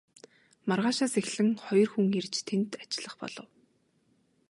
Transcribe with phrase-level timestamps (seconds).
[0.67, 3.49] Маргаашаас нь эхлэн хоёр хүн ирж тэнд ажиллах болов.